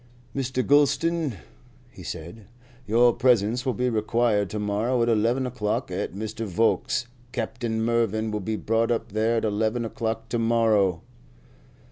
[0.35, 0.65] "Mr.
[0.65, 1.35] Gulston,"
[1.91, 2.47] he said,
[2.87, 6.43] "your presence will be required to morrow at eleven o'clock at Mr.
[6.47, 7.05] Volkes's.
[7.31, 11.03] Captain Mervyn will be brought up there at eleven o'clock to morrow."